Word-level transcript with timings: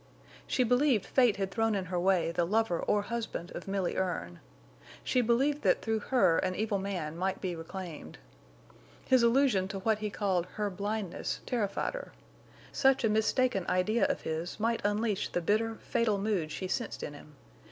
She 0.47 0.63
believed 0.63 1.05
fate 1.05 1.35
had 1.37 1.51
thrown 1.51 1.75
in 1.75 1.85
her 1.85 1.99
way 1.99 2.31
the 2.31 2.43
lover 2.43 2.79
or 2.79 3.03
husband 3.03 3.51
of 3.51 3.67
Milly 3.67 3.95
Erne. 3.97 4.39
She 5.03 5.21
believed 5.21 5.61
that 5.61 5.83
through 5.83 5.99
her 5.99 6.39
an 6.39 6.55
evil 6.55 6.79
man 6.79 7.15
might 7.15 7.39
be 7.39 7.55
reclaimed. 7.55 8.17
His 9.05 9.21
allusion 9.21 9.67
to 9.67 9.77
what 9.81 9.99
he 9.99 10.09
called 10.09 10.47
her 10.55 10.71
blindness 10.71 11.41
terrified 11.45 11.93
her. 11.93 12.13
Such 12.71 13.03
a 13.03 13.09
mistaken 13.09 13.63
idea 13.69 14.07
of 14.07 14.21
his 14.21 14.59
might 14.59 14.81
unleash 14.83 15.29
the 15.31 15.39
bitter, 15.39 15.75
fatal 15.75 16.17
mood 16.17 16.51
she 16.51 16.67
sensed 16.67 17.03
in 17.03 17.13
him. 17.13 17.35